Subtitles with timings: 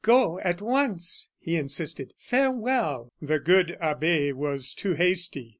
[0.03, 2.15] "Go, go at once," he insisted.
[2.17, 5.49] "Farewell!" The good abbe was too hasty.